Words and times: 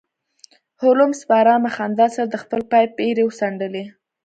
هولمز 0.81 1.19
په 1.27 1.33
ارامه 1.41 1.69
خندا 1.75 2.07
سره 2.15 2.27
د 2.29 2.35
خپل 2.43 2.61
پایپ 2.71 2.91
ایرې 3.05 3.23
وڅنډلې 3.27 3.83